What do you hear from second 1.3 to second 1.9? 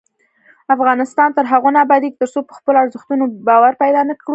تر هغو نه